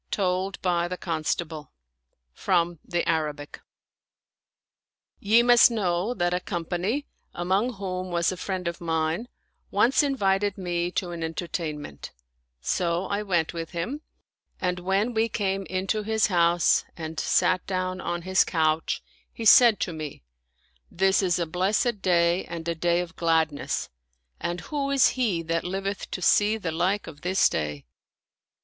[0.09, 1.73] To/J by the Constable
[2.33, 3.59] From the Arabic
[5.21, 9.27] Y^ must know that a company, among whom was a friend of mine,
[9.69, 12.13] once invited me to an entertainment;
[12.61, 14.01] so I went with him,
[14.59, 19.79] and when we came into his house and sat down on his couch, he said
[19.81, 20.23] to me,"
[20.89, 23.87] This is a blessed day and a day of gladness,
[24.39, 27.85] and who is he that liveth to see the like of this day?